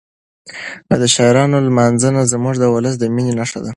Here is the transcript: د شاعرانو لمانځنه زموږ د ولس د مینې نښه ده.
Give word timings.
د 1.01 1.03
شاعرانو 1.15 1.57
لمانځنه 1.67 2.21
زموږ 2.33 2.55
د 2.59 2.65
ولس 2.73 2.95
د 2.99 3.03
مینې 3.15 3.33
نښه 3.39 3.59
ده. 3.65 3.69